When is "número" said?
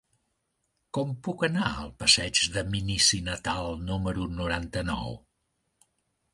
3.93-4.29